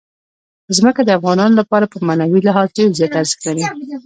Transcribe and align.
ځمکه 0.77 1.01
د 1.05 1.09
افغانانو 1.17 1.59
لپاره 1.61 1.85
په 1.93 1.97
معنوي 2.07 2.39
لحاظ 2.47 2.67
ډېر 2.77 2.89
زیات 2.97 3.13
ارزښت 3.21 3.41
لري. 3.47 3.63